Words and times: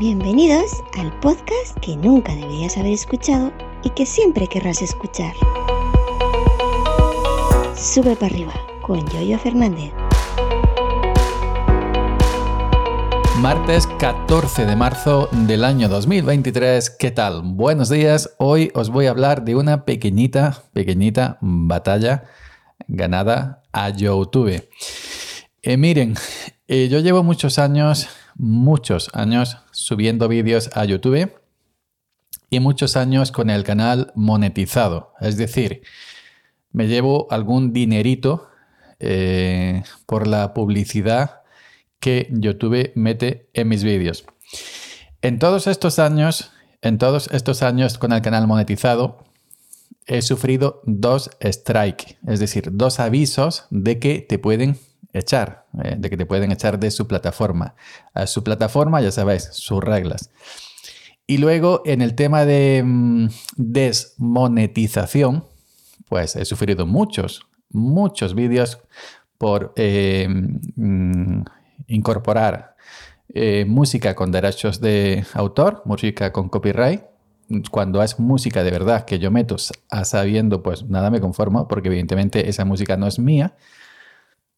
Bienvenidos 0.00 0.82
al 0.98 1.12
podcast 1.20 1.78
que 1.82 1.94
nunca 1.94 2.34
deberías 2.34 2.78
haber 2.78 2.94
escuchado 2.94 3.52
y 3.84 3.90
que 3.90 4.06
siempre 4.06 4.46
querrás 4.46 4.80
escuchar. 4.80 5.34
Sube 7.76 8.16
para 8.16 8.32
arriba 8.32 8.54
con 8.80 9.06
Yoyo 9.10 9.38
Fernández. 9.38 9.92
Martes 13.40 13.86
14 13.98 14.64
de 14.64 14.74
marzo 14.74 15.28
del 15.32 15.64
año 15.64 15.90
2023. 15.90 16.88
¿Qué 16.98 17.10
tal? 17.10 17.42
Buenos 17.44 17.90
días. 17.90 18.34
Hoy 18.38 18.70
os 18.72 18.88
voy 18.88 19.04
a 19.04 19.10
hablar 19.10 19.44
de 19.44 19.54
una 19.54 19.84
pequeñita, 19.84 20.62
pequeñita 20.72 21.36
batalla 21.42 22.24
ganada 22.88 23.64
a 23.70 23.90
YouTube. 23.90 24.66
Eh, 25.60 25.76
miren, 25.76 26.14
eh, 26.68 26.88
yo 26.88 27.00
llevo 27.00 27.22
muchos 27.22 27.58
años, 27.58 28.08
muchos 28.34 29.10
años 29.12 29.58
subiendo 29.80 30.28
vídeos 30.28 30.70
a 30.74 30.84
YouTube 30.84 31.32
y 32.50 32.60
muchos 32.60 32.96
años 32.96 33.32
con 33.32 33.48
el 33.48 33.64
canal 33.64 34.12
monetizado. 34.14 35.14
Es 35.20 35.36
decir, 35.36 35.82
me 36.72 36.86
llevo 36.86 37.26
algún 37.30 37.72
dinerito 37.72 38.48
eh, 38.98 39.82
por 40.06 40.26
la 40.26 40.52
publicidad 40.52 41.40
que 41.98 42.28
YouTube 42.30 42.92
mete 42.94 43.48
en 43.54 43.68
mis 43.68 43.82
vídeos. 43.82 44.24
En 45.22 45.38
todos 45.38 45.66
estos 45.66 45.98
años, 45.98 46.52
en 46.82 46.98
todos 46.98 47.28
estos 47.32 47.62
años 47.62 47.96
con 47.98 48.12
el 48.12 48.20
canal 48.20 48.46
monetizado, 48.46 49.24
he 50.06 50.22
sufrido 50.22 50.82
dos 50.84 51.30
strikes, 51.42 52.18
es 52.26 52.40
decir, 52.40 52.68
dos 52.72 53.00
avisos 53.00 53.64
de 53.70 53.98
que 53.98 54.20
te 54.20 54.38
pueden 54.38 54.78
echar, 55.12 55.66
eh, 55.82 55.96
de 55.98 56.10
que 56.10 56.16
te 56.16 56.26
pueden 56.26 56.52
echar 56.52 56.78
de 56.78 56.90
su 56.90 57.06
plataforma. 57.06 57.74
A 58.14 58.26
su 58.26 58.44
plataforma, 58.44 59.00
ya 59.00 59.10
sabéis, 59.10 59.48
sus 59.52 59.82
reglas. 59.82 60.30
Y 61.26 61.38
luego 61.38 61.82
en 61.84 62.02
el 62.02 62.14
tema 62.14 62.44
de 62.44 62.82
mm, 62.84 63.28
desmonetización, 63.56 65.44
pues 66.08 66.34
he 66.36 66.44
sufrido 66.44 66.86
muchos, 66.86 67.46
muchos 67.70 68.34
vídeos 68.34 68.78
por 69.38 69.72
eh, 69.76 70.26
mm, 70.28 71.42
incorporar 71.86 72.76
eh, 73.32 73.64
música 73.64 74.16
con 74.16 74.32
derechos 74.32 74.80
de 74.80 75.24
autor, 75.34 75.82
música 75.84 76.32
con 76.32 76.48
copyright. 76.48 77.02
Cuando 77.70 78.02
es 78.02 78.18
música 78.18 78.62
de 78.62 78.70
verdad 78.70 79.04
que 79.04 79.18
yo 79.18 79.30
meto 79.30 79.56
a 79.88 80.04
sabiendo, 80.04 80.62
pues 80.62 80.84
nada 80.84 81.10
me 81.10 81.20
conformo, 81.20 81.66
porque 81.68 81.88
evidentemente 81.88 82.48
esa 82.48 82.64
música 82.64 82.96
no 82.96 83.06
es 83.06 83.18
mía. 83.18 83.54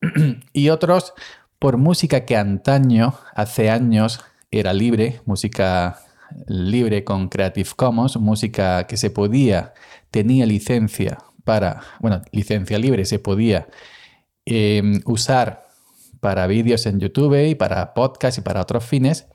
y 0.53 0.69
otros 0.69 1.15
por 1.59 1.77
música 1.77 2.25
que 2.25 2.37
antaño, 2.37 3.15
hace 3.35 3.71
años, 3.71 4.21
era 4.51 4.73
libre, 4.73 5.21
música 5.25 6.01
libre 6.47 7.05
con 7.05 7.29
Creative 7.29 7.71
Commons, 7.77 8.17
música 8.17 8.87
que 8.87 8.97
se 8.97 9.11
podía, 9.11 9.73
tenía 10.11 10.47
licencia 10.47 11.19
para, 11.45 11.81
bueno, 12.01 12.23
licencia 12.33 12.79
libre, 12.79 13.05
se 13.05 13.19
podía 13.19 13.69
em, 14.45 15.01
usar 15.05 15.69
para 16.21 16.47
vídeos 16.47 16.87
en 16.87 17.01
YouTube 17.01 17.49
y 17.49 17.55
para 17.55 17.95
podcast 17.95 18.39
y 18.39 18.41
para 18.41 18.61
otros 18.61 18.85
fines, 18.85 19.27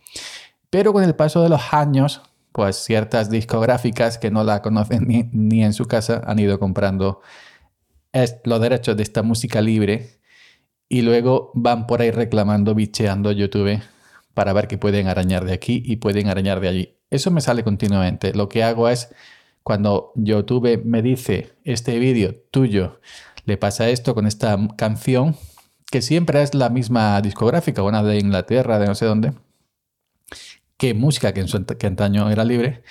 pero 0.70 0.94
con 0.94 1.04
el 1.04 1.16
paso 1.16 1.42
de 1.42 1.50
los 1.50 1.74
años, 1.74 2.22
pues 2.52 2.76
ciertas 2.78 3.30
discográficas 3.30 4.18
que 4.18 4.32
no 4.32 4.44
la 4.44 4.62
conocen 4.62 5.08
ni, 5.08 5.30
ni 5.32 5.64
en 5.64 5.74
su 5.74 5.86
casa 5.86 6.22
han 6.26 6.40
ido 6.40 6.60
comprando 6.60 7.22
los 8.44 8.62
derechos 8.62 8.98
de 8.98 9.04
esta 9.04 9.22
música 9.22 9.62
libre 9.62 10.17
y 10.90 11.02
luego 11.02 11.52
van 11.54 11.88
por 11.88 12.02
ahí 12.02 12.12
reclamando, 12.12 12.76
bicheando 12.76 13.32
YouTube 13.32 13.82
para 14.34 14.54
ver 14.54 14.68
que 14.68 14.78
pueden 14.78 15.08
arañar 15.08 15.46
de 15.46 15.54
aquí 15.54 15.82
y 15.86 15.98
pueden 15.98 16.28
arañar 16.28 16.60
de 16.60 16.68
allí. 16.68 16.94
Eso 17.10 17.32
me 17.32 17.42
sale 17.42 17.64
continuamente. 17.64 18.34
Lo 18.34 18.50
que 18.50 18.64
hago 18.64 18.90
es, 18.90 19.10
cuando 19.64 20.12
YouTube 20.16 20.82
me 20.86 21.02
dice, 21.02 21.54
este 21.64 21.98
vídeo 22.00 22.36
tuyo 22.52 23.00
le 23.46 23.58
pasa 23.58 23.90
esto 23.90 24.14
con 24.14 24.28
esta 24.28 24.58
canción, 24.78 25.36
que 25.90 26.02
siempre 26.02 26.42
es 26.42 26.54
la 26.54 26.70
misma 26.70 27.20
discográfica, 27.22 27.82
una 27.82 28.04
de 28.04 28.20
Inglaterra, 28.20 28.78
de 28.78 28.88
no 28.88 28.96
sé 28.96 29.06
dónde, 29.06 29.34
que 30.78 30.94
música 30.94 31.34
que, 31.34 31.42
en 31.42 31.48
su, 31.48 31.58
antaño 31.58 32.30
era 32.30 32.44
libre, 32.44 32.84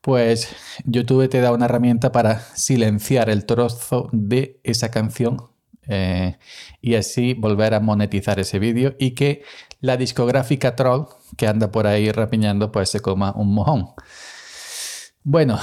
pues 0.00 0.54
YouTube 0.84 1.28
te 1.28 1.40
da 1.40 1.52
una 1.52 1.66
herramienta 1.66 2.12
para 2.12 2.40
silenciar 2.40 3.28
el 3.28 3.44
trozo 3.44 4.08
de 4.12 4.60
esa 4.62 4.90
canción 4.90 5.48
eh, 5.88 6.38
y 6.80 6.94
así 6.94 7.34
volver 7.34 7.74
a 7.74 7.80
monetizar 7.80 8.38
ese 8.38 8.58
vídeo 8.58 8.94
y 8.98 9.12
que 9.12 9.42
la 9.80 9.96
discográfica 9.96 10.76
troll 10.76 11.06
que 11.36 11.46
anda 11.46 11.70
por 11.70 11.86
ahí 11.86 12.10
rapiñando 12.10 12.72
pues 12.72 12.90
se 12.90 13.00
coma 13.00 13.32
un 13.36 13.54
mojón. 13.54 13.90
Bueno, 15.24 15.58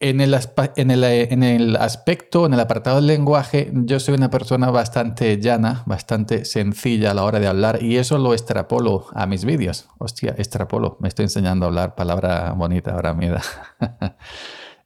en 0.00 0.20
el, 0.20 0.38
en, 0.76 0.90
el, 0.90 1.04
en 1.04 1.42
el, 1.42 1.76
aspecto, 1.76 2.46
en 2.46 2.54
el 2.54 2.60
apartado 2.60 2.96
del 2.96 3.06
lenguaje, 3.06 3.70
yo 3.72 3.98
soy 3.98 4.14
una 4.14 4.30
persona 4.30 4.70
bastante 4.70 5.40
llana, 5.40 5.82
bastante 5.86 6.44
sencilla 6.44 7.10
a 7.10 7.14
la 7.14 7.24
hora 7.24 7.40
de 7.40 7.48
hablar 7.48 7.82
y 7.82 7.96
eso 7.96 8.18
lo 8.18 8.32
extrapolo 8.32 9.06
a 9.12 9.26
mis 9.26 9.44
vídeos. 9.44 9.88
Hostia, 9.98 10.34
extrapolo, 10.38 10.98
me 11.00 11.08
estoy 11.08 11.24
enseñando 11.24 11.66
a 11.66 11.68
hablar, 11.68 11.94
palabra 11.96 12.52
bonita 12.52 12.92
ahora 12.92 13.14
mira. 13.14 13.42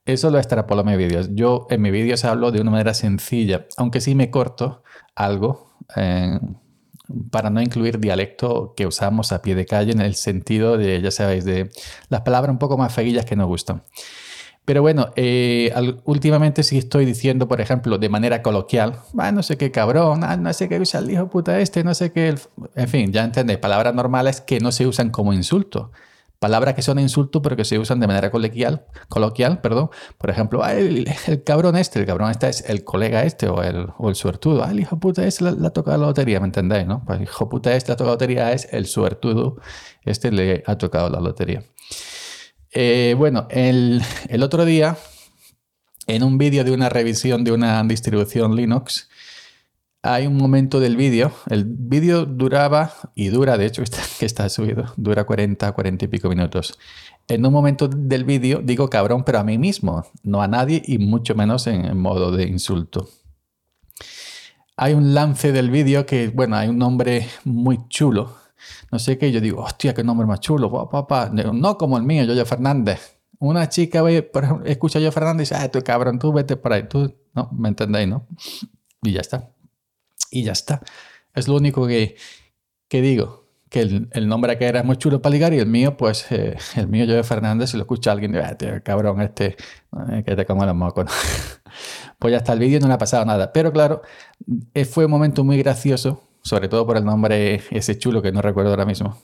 Eso 0.04 0.30
lo 0.30 0.38
extrapolo 0.38 0.80
a 0.80 0.84
mis 0.84 0.96
vídeos. 0.96 1.28
Yo 1.32 1.66
en 1.70 1.80
mis 1.80 1.92
vídeos 1.92 2.24
hablo 2.24 2.50
de 2.50 2.60
una 2.60 2.72
manera 2.72 2.92
sencilla, 2.92 3.66
aunque 3.76 4.00
sí 4.00 4.14
me 4.14 4.30
corto 4.30 4.82
algo 5.14 5.74
eh, 5.94 6.40
para 7.30 7.50
no 7.50 7.60
incluir 7.60 8.00
dialecto 8.00 8.74
que 8.76 8.86
usamos 8.86 9.30
a 9.32 9.42
pie 9.42 9.54
de 9.54 9.64
calle 9.64 9.92
en 9.92 10.00
el 10.00 10.16
sentido 10.16 10.76
de, 10.76 11.00
ya 11.00 11.12
sabéis, 11.12 11.44
de 11.44 11.70
las 12.08 12.22
palabras 12.22 12.50
un 12.50 12.58
poco 12.58 12.76
más 12.76 12.92
feguillas 12.92 13.24
que 13.24 13.36
nos 13.36 13.46
gustan. 13.46 13.84
Pero 14.64 14.82
bueno, 14.82 15.10
eh, 15.16 15.72
últimamente 16.04 16.62
sí 16.62 16.78
estoy 16.78 17.04
diciendo, 17.04 17.48
por 17.48 17.60
ejemplo, 17.60 17.98
de 17.98 18.08
manera 18.08 18.42
coloquial, 18.42 18.96
ah, 19.18 19.32
no 19.32 19.42
sé 19.42 19.56
qué 19.56 19.70
cabrón, 19.72 20.22
ah, 20.24 20.36
no 20.36 20.52
sé 20.52 20.68
qué 20.68 20.78
usa 20.80 21.00
el 21.00 21.10
hijo 21.10 21.28
puta 21.28 21.60
este, 21.60 21.82
no 21.84 21.94
sé 21.94 22.12
qué. 22.12 22.34
En 22.74 22.88
fin, 22.88 23.12
ya 23.12 23.24
entendéis, 23.24 23.58
palabras 23.58 23.94
normales 23.94 24.40
que 24.40 24.60
no 24.60 24.72
se 24.72 24.86
usan 24.86 25.10
como 25.10 25.32
insulto 25.32 25.92
palabras 26.42 26.74
que 26.74 26.82
son 26.82 26.98
insultos 26.98 27.40
pero 27.40 27.54
que 27.54 27.64
se 27.64 27.78
usan 27.78 28.00
de 28.00 28.08
manera 28.08 28.32
coloquial, 28.32 28.84
coloquial 29.08 29.60
perdón. 29.60 29.90
Por 30.18 30.28
ejemplo, 30.28 30.66
el, 30.66 31.06
cabrón 31.46 31.76
este, 31.76 32.00
el 32.00 32.06
cabrón 32.06 32.32
este 32.32 32.48
es 32.48 32.68
el 32.68 32.82
colega 32.82 33.22
este 33.22 33.46
o 33.48 33.62
el, 33.62 33.86
o 33.96 34.08
el 34.08 34.16
suertudo. 34.16 34.64
Ah, 34.64 34.72
el 34.72 34.80
hijo 34.80 34.98
puta 34.98 35.24
este 35.24 35.44
le, 35.44 35.64
ha 35.64 35.70
tocado 35.70 35.98
la 35.98 36.06
lotería, 36.08 36.40
¿me 36.40 36.46
entendéis? 36.46 36.84
No? 36.84 37.04
Pues 37.06 37.18
el 37.18 37.24
hijo 37.24 37.48
puta 37.48 37.74
este 37.76 37.90
le 37.90 37.92
ha 37.94 37.96
tocado 37.96 38.10
la 38.10 38.14
lotería 38.14 38.52
es 38.52 38.68
el 38.72 38.86
suertudo, 38.86 39.58
este 40.04 40.32
le 40.32 40.64
ha 40.66 40.76
tocado 40.76 41.08
la 41.10 41.20
lotería. 41.20 41.62
Eh, 42.72 43.14
bueno, 43.16 43.46
el, 43.48 44.02
el 44.28 44.42
otro 44.42 44.64
día, 44.64 44.96
en 46.08 46.24
un 46.24 46.38
vídeo 46.38 46.64
de 46.64 46.72
una 46.72 46.88
revisión 46.88 47.44
de 47.44 47.52
una 47.52 47.84
distribución 47.84 48.56
Linux, 48.56 49.08
hay 50.02 50.26
un 50.26 50.36
momento 50.36 50.80
del 50.80 50.96
vídeo, 50.96 51.32
el 51.48 51.64
vídeo 51.64 52.26
duraba, 52.26 52.92
y 53.14 53.28
dura, 53.28 53.56
de 53.56 53.66
hecho, 53.66 53.82
que 54.18 54.26
está 54.26 54.48
subido, 54.48 54.86
dura 54.96 55.24
40, 55.24 55.70
40 55.72 56.04
y 56.04 56.08
pico 56.08 56.28
minutos. 56.28 56.76
En 57.28 57.46
un 57.46 57.52
momento 57.52 57.86
del 57.86 58.24
vídeo 58.24 58.60
digo 58.62 58.90
cabrón, 58.90 59.22
pero 59.24 59.38
a 59.38 59.44
mí 59.44 59.56
mismo, 59.58 60.04
no 60.24 60.42
a 60.42 60.48
nadie 60.48 60.82
y 60.84 60.98
mucho 60.98 61.36
menos 61.36 61.68
en, 61.68 61.96
modo 61.96 62.32
de 62.32 62.48
insulto. 62.48 63.08
Hay 64.76 64.94
un 64.94 65.14
lance 65.14 65.52
del 65.52 65.70
vídeo 65.70 66.04
que, 66.04 66.28
bueno, 66.28 66.56
hay 66.56 66.68
un 66.68 66.78
nombre 66.78 67.28
muy 67.44 67.78
chulo. 67.88 68.34
No 68.90 68.98
sé 68.98 69.18
qué, 69.18 69.30
yo 69.30 69.40
digo, 69.40 69.62
hostia, 69.62 69.94
qué 69.94 70.02
nombre 70.02 70.26
más 70.26 70.40
chulo. 70.40 70.90
No 71.52 71.78
como 71.78 71.96
el 71.96 72.02
mío, 72.02 72.24
Yoyo 72.24 72.44
Fernández. 72.44 73.18
Una 73.38 73.68
chica 73.68 74.02
por 74.32 74.44
ejemplo, 74.44 74.66
escucha 74.66 74.98
a 74.98 75.02
Yoyo 75.02 75.12
Fernández 75.12 75.50
y 75.50 75.54
dice, 75.54 75.64
ah, 75.64 75.70
tú 75.70 75.80
cabrón, 75.82 76.18
tú 76.18 76.32
vete 76.32 76.56
por 76.56 76.72
ahí, 76.72 76.88
tú, 76.88 77.14
no, 77.34 77.50
¿me 77.52 77.68
entendéis, 77.68 78.08
no? 78.08 78.26
Y 79.02 79.12
ya 79.12 79.20
está 79.20 79.52
y 80.32 80.42
ya 80.42 80.52
está. 80.52 80.82
Es 81.34 81.46
lo 81.46 81.54
único 81.56 81.86
que, 81.86 82.16
digo. 82.90 83.42
Que 83.68 83.80
el, 83.80 84.28
nombre 84.28 84.58
que 84.58 84.66
era 84.66 84.82
muy 84.82 84.96
chulo 84.96 85.22
para 85.22 85.32
ligar 85.32 85.54
y 85.54 85.58
el 85.58 85.66
mío, 85.66 85.96
pues 85.96 86.26
eh, 86.30 86.58
el 86.76 86.88
mío 86.88 87.06
yo 87.06 87.14
de 87.14 87.22
Fernández, 87.22 87.70
si 87.70 87.78
lo 87.78 87.84
escucha 87.84 88.12
alguien, 88.12 88.36
ah, 88.36 88.54
cabrón, 88.82 89.22
este, 89.22 89.56
eh, 90.10 90.22
que 90.26 90.36
te 90.36 90.44
como 90.44 90.66
los 90.66 90.74
mocos. 90.74 91.06
pues 92.18 92.32
ya 92.32 92.38
está, 92.38 92.52
el 92.52 92.58
vídeo 92.58 92.80
no 92.80 92.88
le 92.88 92.94
ha 92.94 92.98
pasado 92.98 93.24
nada. 93.24 93.52
Pero 93.52 93.72
claro, 93.72 94.02
eh, 94.74 94.84
fue 94.84 95.06
un 95.06 95.10
momento 95.10 95.42
muy 95.42 95.56
gracioso, 95.56 96.22
sobre 96.42 96.68
todo 96.68 96.86
por 96.86 96.98
el 96.98 97.04
nombre 97.04 97.62
ese 97.70 97.96
chulo 97.96 98.20
que 98.20 98.30
no 98.30 98.42
recuerdo 98.42 98.70
ahora 98.70 98.84
mismo. 98.84 99.16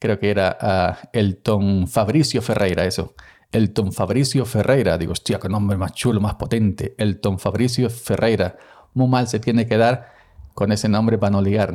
Creo 0.00 0.18
que 0.18 0.30
era 0.30 0.58
uh, 0.60 1.08
Elton 1.12 1.86
Fabricio 1.86 2.42
Ferreira, 2.42 2.84
eso. 2.84 3.14
Elton 3.52 3.92
Fabricio 3.92 4.44
Ferreira. 4.44 4.98
Digo, 4.98 5.12
hostia, 5.12 5.38
qué 5.38 5.48
nombre 5.48 5.76
más 5.76 5.92
chulo, 5.92 6.20
más 6.20 6.34
potente. 6.34 6.96
Elton 6.98 7.38
Fabricio 7.38 7.88
Ferreira. 7.90 8.56
Muy 8.94 9.08
mal 9.08 9.28
se 9.28 9.38
tiene 9.38 9.66
que 9.66 9.76
dar 9.76 10.14
con 10.54 10.72
ese 10.72 10.88
nombre 10.88 11.18
para 11.18 11.30
no 11.30 11.42
ligar. 11.42 11.74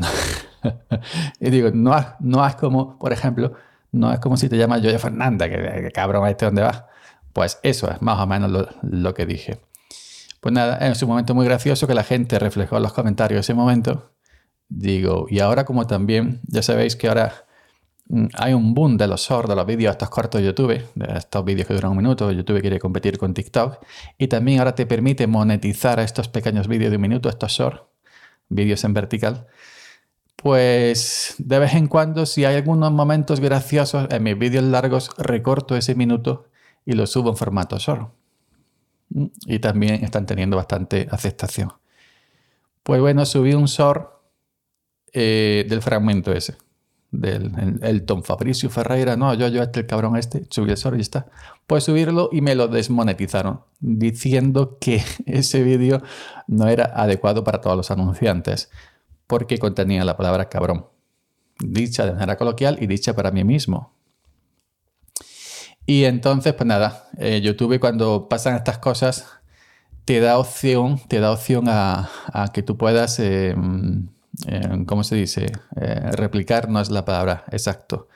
y 1.40 1.50
digo, 1.50 1.70
no, 1.74 1.96
no 2.20 2.48
es 2.48 2.56
como, 2.56 2.98
por 2.98 3.14
ejemplo, 3.14 3.54
no 3.92 4.12
es 4.12 4.20
como 4.20 4.38
si 4.38 4.50
te 4.50 4.58
llamas 4.58 4.81
Joya 4.81 5.00
Fernanda, 5.00 5.50
que, 5.50 5.92
cabrón, 5.94 6.28
¿este 6.28 6.46
dónde 6.46 6.62
vas? 6.62 6.84
Pues 7.34 7.60
eso 7.64 7.90
es 7.92 8.02
más 8.02 8.20
o 8.20 8.28
menos 8.28 8.68
lo, 8.81 9.14
que 9.14 9.26
dije. 9.26 9.60
Pues 10.40 10.54
nada, 10.54 10.78
es 10.78 11.02
un 11.04 11.10
momento 11.10 11.36
muy 11.36 11.46
gracioso 11.46 11.88
que 11.88 11.94
la 11.94 12.04
gente 12.04 12.40
reflejó 12.40 12.78
en 12.78 12.84
los 12.84 12.94
comentarios 12.94 13.42
ese 13.42 13.54
momento. 13.54 14.12
Digo, 14.70 15.26
y 15.30 15.40
ahora 15.40 15.66
como 15.66 15.86
también, 15.88 16.42
ya 16.48 16.62
sabéis 16.62 16.96
que 16.96 17.08
ahora 17.08 17.34
mm, 18.08 18.28
hay 18.36 18.54
un 18.54 18.74
boom 18.74 18.98
de 18.98 19.08
los 19.08 19.22
shorts, 19.22 19.50
de 19.50 19.56
los 19.56 19.66
vídeos 19.66 19.92
estos 19.92 20.10
cortos 20.10 20.42
de 20.42 20.48
YouTube, 20.48 20.81
de 20.96 21.18
estos 21.18 21.44
vídeos 21.44 21.68
que 21.68 21.74
duran 21.74 21.92
un 21.92 21.98
minuto. 21.98 22.31
YouTube 22.31 22.62
quiere 22.62 22.80
competir 22.80 23.18
con 23.18 23.34
TikTok. 23.34 23.84
Y 24.18 24.28
también 24.28 24.60
ahora 24.60 24.76
te 24.76 24.86
permite 24.86 25.28
monetizar 25.28 26.00
estos 26.00 26.30
pequeños 26.30 26.68
vídeos 26.68 26.92
de 26.92 26.98
un 26.98 27.02
minuto, 27.02 27.30
estos 27.30 27.52
shorts, 27.52 27.81
vídeos 28.50 28.84
en 28.84 28.94
vertical. 28.94 29.48
Pues 30.36 31.36
de 31.38 31.60
vez 31.60 31.74
en 31.74 31.88
cuando, 31.88 32.25
si 32.25 32.46
hay 32.46 32.56
algunos 32.56 32.92
momentos 32.92 33.40
graciosos 33.40 34.07
en 34.10 34.24
mis 34.24 34.38
vídeos 34.38 34.63
largos, 34.63 35.12
recorto 35.18 35.75
ese 35.75 35.96
minuto 35.96 36.48
y 36.86 36.94
lo 36.94 37.07
subo 37.07 37.30
en 37.31 37.38
formato 37.38 37.78
short. 37.78 38.13
Y 39.46 39.60
también 39.60 40.04
están 40.04 40.25
teniendo 40.25 40.56
bastante 40.56 41.07
aceptación. 41.12 41.74
Pues 42.84 43.01
bueno, 43.01 43.25
subí 43.25 43.54
un 43.54 43.66
short 43.66 44.12
eh, 45.12 45.66
del 45.68 45.81
fragmento 45.81 46.31
ese. 46.31 46.57
Del 47.11 47.79
el, 47.81 48.03
Tom 48.03 48.21
Fabricio 48.21 48.69
Ferreira, 48.69 49.15
no, 49.15 49.33
yo, 49.33 49.47
yo, 49.47 49.63
este, 49.63 49.79
el 49.79 49.88
cabrón 49.88 50.15
este, 50.15 50.45
subí 50.50 50.69
el 50.69 50.77
short 50.77 50.97
y 50.97 51.01
está. 51.01 51.25
Pues 51.65 51.85
subirlo 51.85 52.29
y 52.31 52.41
me 52.41 52.53
lo 52.53 52.67
desmonetizaron, 52.67 53.61
diciendo 53.79 54.77
que 54.79 55.03
ese 55.25 55.63
vídeo 55.63 56.03
no 56.47 56.67
era 56.67 56.85
adecuado 56.85 57.44
para 57.44 57.61
todos 57.61 57.75
los 57.75 57.89
anunciantes, 57.89 58.69
porque 59.25 59.57
contenía 59.57 60.06
la 60.06 60.17
palabra 60.17 60.50
cabrón, 60.50 60.85
dicha 61.59 62.06
de 62.06 62.13
manera 62.13 62.38
coloquial 62.38 62.77
y 62.79 62.85
dicha 62.85 63.15
para 63.15 63.31
mí 63.31 63.44
mismo. 63.44 63.95
Y 65.88 66.03
entonces, 66.03 66.53
pues 66.53 66.67
nada, 66.67 67.09
eh, 67.17 67.41
YouTube 67.41 67.79
cuando 67.79 68.29
pasan 68.29 68.56
estas 68.56 68.77
cosas, 68.77 69.25
te 70.06 70.19
da 70.19 70.38
opción, 70.38 71.00
te 71.07 71.19
da 71.19 71.31
opción 71.31 71.65
a, 71.67 72.07
que 72.53 72.61
tú 72.61 72.77
puedas... 72.77 73.19
Eh, 73.19 73.56
eh, 74.47 74.83
¿cómo 74.86 75.03
se 75.03 75.15
dice? 75.15 75.51
Eh, 75.75 76.12
replicar 76.12 76.69
no 76.69 76.80
es 76.80 76.89
la 76.89 77.06
palabra 77.06 77.45
exacto. 77.51 78.07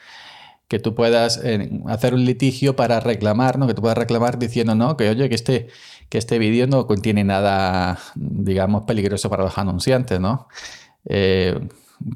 Que 0.67 0.79
tú 0.79 0.95
puedas 0.95 1.39
eh, 1.43 1.81
hacer 1.87 2.13
un 2.13 2.25
litigio 2.25 2.75
para 2.75 2.99
reclamar, 2.99 3.59
¿no? 3.59 3.67
Que 3.67 3.73
tú 3.73 3.81
puedas 3.81 3.97
reclamar 3.97 4.39
diciendo, 4.39 4.75
no, 4.75 4.97
que 4.97 5.09
oye, 5.09 5.29
que 5.29 5.35
este, 5.35 5.67
que 6.09 6.17
este 6.17 6.39
vídeo 6.39 6.67
no 6.67 6.87
contiene 6.87 7.23
nada, 7.23 7.99
digamos, 8.15 8.83
peligroso 8.85 9.29
para 9.29 9.43
los 9.43 9.57
anunciantes, 9.57 10.19
¿no? 10.19 10.47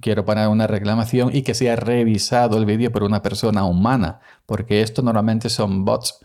quiero 0.02 0.26
poner 0.26 0.48
una 0.48 0.66
reclamación 0.68 1.36
y 1.36 1.42
que 1.44 1.54
sea 1.54 1.76
revisado 1.76 2.58
el 2.58 2.66
vídeo 2.66 2.92
por 2.92 3.04
una 3.04 3.22
persona 3.22 3.66
humana, 3.66 4.22
porque 4.46 4.82
esto 4.82 5.02
normalmente 5.02 5.50
son 5.50 5.84
bots, 5.84 6.20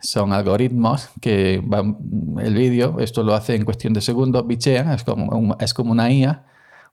son 0.00 0.32
algoritmos 0.32 1.10
que 1.20 1.60
van, 1.62 1.98
el 2.40 2.54
vídeo, 2.54 2.98
esto 3.00 3.22
lo 3.22 3.34
hace 3.34 3.54
en 3.54 3.64
cuestión 3.64 3.92
de 3.92 4.00
segundos, 4.00 4.46
bichean, 4.46 4.90
es 4.92 5.04
como, 5.04 5.56
es 5.60 5.74
como 5.74 5.92
una 5.92 6.10
IA 6.10 6.44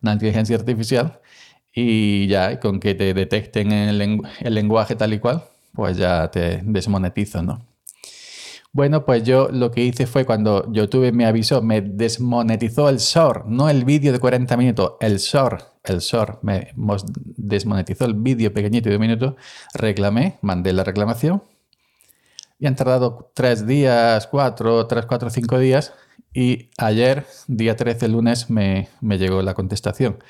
una 0.01 0.13
inteligencia 0.13 0.55
artificial 0.55 1.19
y 1.73 2.27
ya 2.27 2.59
con 2.59 2.79
que 2.79 2.95
te 2.95 3.13
detecten 3.13 3.71
el, 3.71 4.21
lenguaje 4.41 4.95
tal 4.95 5.13
y 5.13 5.19
cual, 5.19 5.44
pues 5.73 5.97
ya 5.97 6.29
te 6.31 6.61
desmonetizan, 6.63 7.45
¿no? 7.45 7.65
Bueno, 8.73 9.05
pues 9.05 9.23
yo 9.23 9.47
lo 9.51 9.71
que 9.71 9.83
hice 9.83 10.05
fue 10.05 10.25
cuando 10.25 10.71
YouTube 10.71 11.11
me 11.11 11.25
avisó, 11.25 11.61
me 11.61 11.81
desmonetizó 11.81 12.89
el 12.89 12.97
short, 12.97 13.45
no 13.45 13.69
el 13.69 13.85
vídeo 13.85 14.11
de 14.11 14.19
40 14.19 14.57
minutos, 14.57 14.94
el 14.99 15.17
short, 15.17 15.63
el 15.83 15.99
short, 15.99 16.44
me 16.44 16.73
desmonetizó 16.75 18.05
el 18.05 18.13
vídeo 18.13 18.53
pequeñito 18.53 18.89
de 18.89 18.95
un 18.95 19.01
minuto, 19.01 19.35
reclamé, 19.73 20.38
mandé 20.41 20.73
la 20.73 20.83
reclamación 20.83 21.41
y 22.59 22.68
han 22.68 22.75
tardado 22.75 23.31
tres 23.33 23.68
días, 23.68 24.27
cuatro, 24.27 24.88
tres, 24.88 25.06
cuatro, 25.06 25.30
cinco 25.30 25.59
días 25.59 25.94
y 26.33 26.69
ayer, 26.77 27.25
día 27.48 27.75
13, 27.75 28.07
lunes, 28.09 28.50
me, 28.50 28.89
llegó 29.01 29.42
la 29.42 29.54
contestación. 29.54 30.24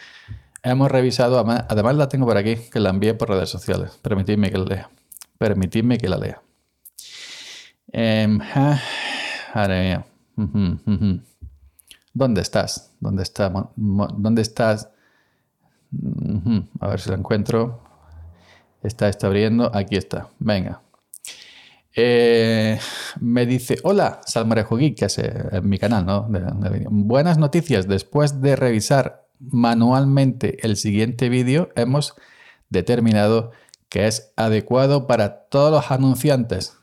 Hemos 0.64 0.90
revisado, 0.92 1.40
además 1.40 1.96
la 1.96 2.10
tengo 2.10 2.26
por 2.26 2.38
aquí, 2.38 2.56
que 2.56 2.80
la 2.80 2.90
envié 2.90 3.14
por 3.14 3.30
redes 3.30 3.50
sociales. 3.50 4.00
Permitidme 4.02 4.52
que 4.52 4.58
la 4.58 4.66
lea. 4.66 4.90
Permitidme 5.38 5.98
que 5.98 6.10
la 6.10 6.18
lea. 6.18 6.42
Eh, 7.92 8.40
¿Dónde 12.14 12.42
estás? 12.42 12.92
¿Dónde 13.00 13.24
está? 13.24 13.52
¿Dónde 13.76 14.42
estás? 14.42 14.90
A 16.80 16.88
ver 16.88 17.00
si 17.00 17.10
la 17.10 17.18
encuentro. 17.18 17.82
Está, 18.82 19.10
está 19.10 19.28
abriendo. 19.28 19.72
Aquí 19.76 19.96
está. 19.96 20.30
Venga. 20.40 20.82
Eh, 22.00 22.80
me 23.22 23.48
dice, 23.48 23.80
hola, 23.82 24.22
Salmorejo 24.24 24.78
Geek, 24.78 25.00
que 25.00 25.06
es 25.06 25.18
eh, 25.18 25.62
mi 25.64 25.80
canal, 25.80 26.06
¿no? 26.06 26.28
Buenas 26.92 27.40
noticias, 27.40 27.88
después 27.88 28.40
de 28.40 28.56
revisar 28.56 29.28
manualmente 29.40 30.64
el 30.64 30.78
siguiente 30.78 31.28
vídeo, 31.28 31.70
hemos 31.76 32.14
determinado 32.70 33.50
que 33.90 34.06
es 34.06 34.32
adecuado 34.36 35.08
para 35.08 35.48
todos 35.48 35.72
los 35.72 35.90
anunciantes. 35.90 36.78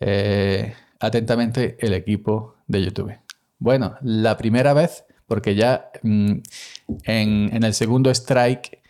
Eh, 0.00 0.74
atentamente, 0.98 1.76
el 1.78 1.94
equipo 1.94 2.56
de 2.66 2.82
YouTube. 2.82 3.16
Bueno, 3.60 3.98
la 4.02 4.36
primera 4.36 4.74
vez, 4.74 5.04
porque 5.28 5.54
ya 5.54 5.92
mm, 6.02 6.38
en 7.04 7.62
el 7.62 7.72
segundo 7.72 8.10
strike 8.10 8.82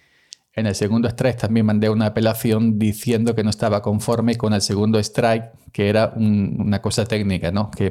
en 0.56 0.67
el 0.67 0.75
segundo 0.75 1.06
strike 1.08 1.37
también 1.37 1.67
mandé 1.67 1.91
una 1.91 2.06
apelación 2.06 2.79
diciendo 2.79 3.35
que 3.35 3.44
no 3.44 3.50
estaba 3.50 3.82
conforme 3.82 4.37
con 4.37 4.55
el 4.55 4.62
segundo 4.62 4.99
strike, 4.99 5.53
que 5.70 5.91
era 5.91 6.14
una 6.17 6.81
cosa 6.81 7.05
técnica, 7.05 7.53
¿no? 7.53 7.70
Que 7.70 7.91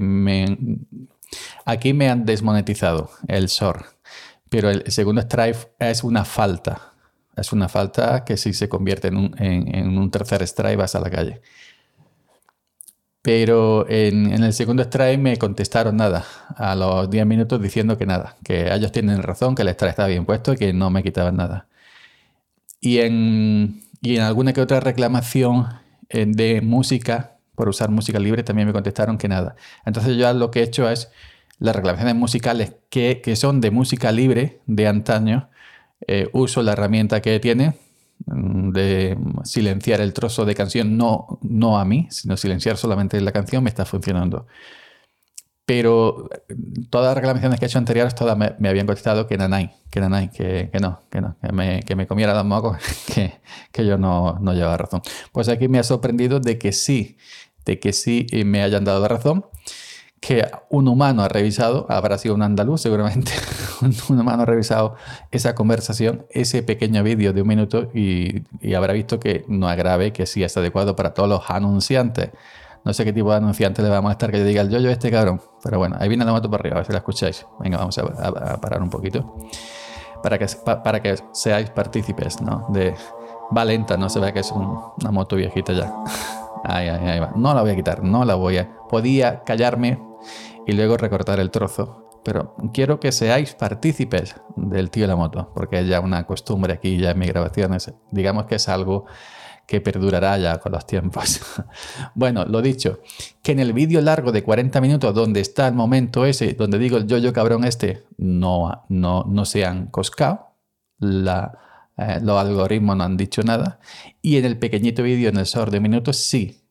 aquí 1.63 1.93
me 1.93 2.09
han 2.09 2.25
desmonetizado 2.25 3.11
el 3.27 3.49
SOR, 3.49 3.85
pero 4.49 4.71
el 4.71 4.91
segundo 4.91 5.21
strike 5.21 5.73
es 5.77 6.03
una 6.03 6.25
falta. 6.25 6.91
Es 7.37 7.51
una 7.51 7.69
falta 7.69 8.23
que 8.23 8.35
si 8.37 8.53
se 8.53 8.67
convierte 8.67 9.09
en 9.09 9.17
un, 9.17 9.35
en, 9.37 9.97
un 9.97 10.09
tercer 10.09 10.41
strike 10.41 10.77
vas 10.77 10.95
a 10.95 11.01
la 11.01 11.11
calle. 11.11 11.41
Pero 13.21 13.87
en, 13.89 14.31
en, 14.33 14.43
el 14.43 14.53
segundo 14.53 14.81
strike 14.83 15.19
me 15.19 15.37
contestaron 15.37 15.97
nada, 15.97 16.25
a 16.55 16.75
los 16.75 17.09
10 17.09 17.25
minutos 17.25 17.61
diciendo 17.61 17.97
que 17.97 18.05
nada, 18.05 18.37
que 18.43 18.73
ellos 18.73 18.91
tienen 18.91 19.21
razón, 19.21 19.53
que 19.53 19.63
el 19.63 19.67
strike 19.69 19.91
está 19.91 20.07
bien 20.07 20.25
puesto 20.25 20.53
y 20.53 20.57
que 20.57 20.73
no 20.73 20.89
me 20.89 21.03
quitaban 21.03 21.35
nada. 21.35 21.67
Y 22.85 22.99
en, 22.99 23.81
y 23.99 24.15
en 24.15 24.21
alguna 24.21 24.53
que 24.53 24.61
otra 24.61 24.79
reclamación 24.79 25.65
eh, 26.09 26.25
de 26.27 26.61
música, 26.61 27.37
por 27.55 27.67
usar 27.67 27.89
música 27.89 28.19
libre, 28.19 28.43
también 28.43 28.67
me 28.67 28.73
contestaron 28.73 29.17
que 29.17 29.27
nada. 29.27 29.55
Entonces 29.87 30.17
yo 30.17 30.31
lo 30.33 30.51
que 30.51 30.59
he 30.59 30.63
hecho 30.63 30.87
es 30.87 31.09
las 31.57 31.75
reclamaciones 31.75 32.13
musicales 32.13 32.73
que, 32.91 33.21
que 33.23 33.35
son 33.35 33.59
de 33.59 33.71
música 33.71 34.11
libre 34.11 34.59
de 34.67 34.87
antaño, 34.87 35.49
eh, 36.05 36.29
uso 36.31 36.61
la 36.61 36.73
herramienta 36.73 37.23
que 37.23 37.39
tiene 37.39 37.73
mm, 38.27 38.69
de 38.69 39.17
silenciar 39.43 39.99
el 39.99 40.13
trozo 40.13 40.45
de 40.45 40.53
canción, 40.53 40.95
no, 40.95 41.39
no 41.41 41.79
a 41.79 41.85
mí, 41.85 42.07
sino 42.11 42.37
silenciar 42.37 42.77
solamente 42.77 43.19
la 43.19 43.31
canción, 43.31 43.63
me 43.63 43.69
está 43.71 43.85
funcionando. 43.85 44.45
Pero 45.65 46.29
todas 46.91 47.07
las 47.07 47.15
reclamaciones 47.15 47.59
que 47.59 47.65
he 47.65 47.67
hecho 47.67 47.79
anteriores, 47.79 48.13
todas 48.13 48.37
me, 48.37 48.69
habían 48.69 48.85
contestado 48.85 49.25
que 49.25 49.35
nanay, 49.37 49.71
que 49.89 49.99
nanay, 49.99 50.29
que, 50.29 50.69
que 50.71 50.79
no, 50.79 51.01
que 51.09 51.21
no, 51.21 51.35
que 51.41 51.51
me, 51.51 51.79
que 51.81 51.95
me 51.95 52.05
comiera 52.05 52.35
los 52.35 52.45
mocos, 52.45 52.77
que, 53.13 53.39
que 53.71 53.85
yo 53.85 53.97
no, 53.97 54.37
no 54.39 54.53
llevaba 54.53 54.77
razón. 54.77 55.01
Pues 55.31 55.49
aquí 55.49 55.67
me 55.67 55.79
ha 55.79 55.83
sorprendido 55.83 56.39
de 56.39 56.59
que 56.59 56.71
sí, 56.71 57.17
de 57.65 57.79
que 57.79 57.93
sí 57.93 58.27
me 58.45 58.61
hayan 58.61 58.83
dado 58.83 58.99
la 58.99 59.07
razón, 59.07 59.45
que 60.25 60.43
un 60.69 60.87
humano 60.87 61.23
ha 61.23 61.27
revisado, 61.27 61.85
habrá 61.89 62.17
sido 62.17 62.33
un 62.35 62.41
andaluz 62.41 62.81
seguramente, 62.81 63.31
un 64.09 64.19
humano 64.19 64.43
ha 64.43 64.45
revisado 64.45 64.95
esa 65.29 65.53
conversación, 65.53 66.25
ese 66.31 66.63
pequeño 66.63 67.03
vídeo 67.03 67.31
de 67.33 67.41
un 67.41 67.47
minuto 67.47 67.91
y, 67.93 68.43
y 68.59 68.73
habrá 68.73 68.93
visto 68.93 69.19
que 69.19 69.45
no 69.47 69.69
es 69.69 69.77
grave, 69.77 70.13
que 70.13 70.25
sí 70.25 70.43
es 70.43 70.57
adecuado 70.57 70.95
para 70.95 71.13
todos 71.13 71.29
los 71.29 71.49
anunciantes. 71.49 72.29
No 72.85 72.93
sé 72.93 73.03
qué 73.03 73.11
tipo 73.11 73.31
de 73.31 73.37
anunciante 73.37 73.81
le 73.81 73.89
va 73.89 73.97
a 73.97 74.01
molestar 74.01 74.31
que 74.31 74.37
yo 74.37 74.45
diga 74.45 74.61
el 74.61 74.69
yo-yo 74.69 74.91
este 74.91 75.09
cabrón. 75.09 75.41
Pero 75.63 75.79
bueno, 75.79 75.97
ahí 75.99 76.07
viene 76.07 76.23
la 76.23 76.31
moto 76.31 76.51
por 76.51 76.59
arriba, 76.59 76.75
a 76.75 76.79
ver 76.79 76.85
si 76.85 76.91
la 76.91 76.99
escucháis. 76.99 77.45
Venga, 77.59 77.79
vamos 77.79 77.97
a, 77.97 78.61
parar 78.61 78.83
un 78.83 78.91
poquito. 78.91 79.35
Para 80.21 80.37
que, 80.37 80.45
para 80.63 81.01
que 81.01 81.15
seáis 81.31 81.71
partícipes, 81.71 82.41
¿no? 82.41 82.67
De. 82.69 82.93
Va 83.55 83.65
lenta, 83.65 83.97
no 83.97 84.07
se 84.07 84.19
vea 84.19 84.31
que 84.31 84.39
es 84.39 84.51
una 84.51 85.11
moto 85.11 85.35
viejita 85.35 85.73
ya. 85.73 85.93
Ahí, 86.63 86.87
ahí, 86.87 87.09
ahí 87.09 87.19
va. 87.19 87.31
No 87.35 87.53
la 87.53 87.61
voy 87.61 87.71
a 87.71 87.75
quitar, 87.75 88.03
no 88.03 88.23
la 88.23 88.35
voy 88.35 88.57
a. 88.57 88.69
Podía 88.87 89.43
callarme 89.43 89.99
y 90.67 90.73
luego 90.73 90.97
recortar 90.97 91.39
el 91.39 91.49
trozo. 91.49 92.07
Pero 92.23 92.55
quiero 92.73 92.99
que 92.99 93.11
seáis 93.11 93.53
partícipes 93.55 94.35
del 94.55 94.89
tío 94.89 95.03
de 95.03 95.07
la 95.09 95.15
moto, 95.15 95.51
porque 95.53 95.79
es 95.79 95.87
ya 95.87 95.99
una 95.99 96.25
costumbre 96.25 96.73
aquí 96.73 96.97
ya 96.97 97.11
en 97.11 97.19
mis 97.19 97.29
grabaciones. 97.29 97.93
Digamos 98.11 98.45
que 98.45 98.55
es 98.55 98.69
algo 98.69 99.05
que 99.65 99.81
perdurará 99.81 100.37
ya 100.37 100.59
con 100.59 100.71
los 100.71 100.85
tiempos. 100.85 101.41
bueno, 102.15 102.45
lo 102.45 102.61
dicho, 102.61 102.99
que 103.41 103.51
en 103.51 103.59
el 103.59 103.73
vídeo 103.73 104.01
largo 104.01 104.31
de 104.31 104.43
40 104.43 104.79
minutos 104.81 105.13
donde 105.13 105.39
está 105.39 105.67
el 105.67 105.73
momento 105.73 106.25
ese, 106.25 106.53
donde 106.53 106.77
digo 106.77 106.97
el 106.97 107.07
yo-yo 107.07 107.33
cabrón 107.33 107.63
este, 107.63 108.03
no, 108.17 108.85
no, 108.89 109.23
no 109.27 109.45
se 109.45 109.65
han 109.65 109.87
coscado, 109.87 110.51
eh, 111.01 112.19
los 112.21 112.37
algoritmos 112.39 112.97
no 112.97 113.03
han 113.03 113.17
dicho 113.17 113.41
nada, 113.43 113.79
y 114.21 114.37
en 114.37 114.45
el 114.45 114.57
pequeñito 114.57 115.03
vídeo, 115.03 115.29
en 115.29 115.37
el 115.37 115.45
short 115.45 115.71
de 115.71 115.79
minutos, 115.79 116.17
sí. 116.17 116.61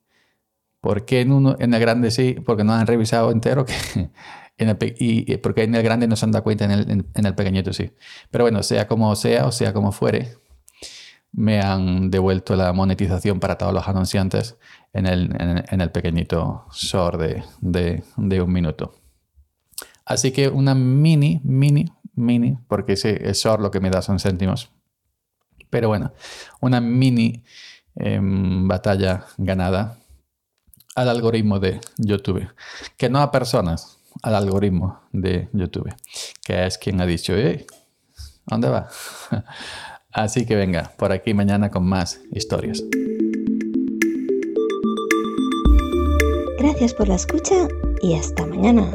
¿Por 0.81 1.07
qué 1.07 1.23
en, 1.23 1.33
uno, 1.33 1.57
en 1.59 1.73
el 1.73 1.81
grande 1.81 2.11
sí? 2.11 2.37
Porque 2.45 2.63
no 2.63 2.75
han 2.75 2.87
revisado 2.87 3.31
entero 3.31 3.65
que... 3.65 3.75
Y 4.57 5.37
porque 5.39 5.65
en 5.65 5.75
el 5.75 5.83
grande 5.83 6.07
no 6.07 6.15
se 6.15 6.27
han 6.27 6.31
dado 6.31 6.45
cuenta 6.45 6.65
en 6.65 7.27
el 7.27 7.35
pequeñito 7.35 7.73
sí. 7.73 7.91
Pero 8.31 8.45
bueno, 8.45 8.63
sea 8.63 8.87
como 8.87 9.17
sea 9.17 9.47
o 9.47 9.51
sea 9.53 9.73
como 9.73 9.91
fuere, 9.91 10.37
me 11.37 11.61
han 11.61 12.11
devuelto 12.11 12.55
la 12.55 12.73
monetización 12.73 13.41
para 13.41 13.59
todos 13.59 13.75
los 13.75 13.89
anunciantes 13.89 14.57
en 14.93 15.07
el, 15.07 15.91
pequeñito 15.91 16.67
short 16.73 17.21
de, 17.21 17.43
de, 18.17 18.41
un 18.41 18.53
minuto. 18.53 18.95
Así 20.05 20.31
que 20.31 20.49
una 20.49 20.75
mini, 20.75 21.41
mini, 21.43 21.87
mini, 22.15 22.57
porque 22.69 22.93
ese 22.93 23.33
short 23.33 23.61
lo 23.61 23.71
que 23.71 23.81
me 23.81 23.91
da 23.91 24.03
son 24.03 24.21
céntimos. 24.21 24.71
Pero 25.71 25.89
bueno, 25.89 26.13
una 26.61 26.81
mini 26.81 27.43
em, 27.97 28.69
batalla 28.69 29.27
ganada 29.37 29.99
al 30.95 31.09
algoritmo 31.09 31.59
de 31.59 31.81
YouTube. 31.99 32.49
Que 32.97 33.09
no 33.09 33.19
a 33.21 33.33
personas, 33.33 33.99
al 34.23 34.37
algoritmo 34.37 35.01
de 35.11 35.49
YouTube. 35.53 35.93
Que 36.45 36.67
es 36.67 36.79
quien 36.79 37.01
ha 37.01 37.07
dicho, 37.07 37.35
¿dónde 38.47 38.69
va? 38.69 38.89
Así 40.15 40.47
que 40.47 40.55
venga, 40.55 40.93
por 40.97 41.11
aquí 41.11 41.35
mañana 41.35 41.71
con 41.71 41.85
más 41.87 42.21
historias. 42.31 42.83
Gracias 46.57 46.95
por 46.95 47.09
la 47.09 47.17
escucha 47.17 47.69
y 48.01 48.15
hasta 48.15 48.47
mañana. 48.47 48.89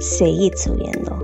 Seguid 0.00 0.54
subiendo. 0.54 1.21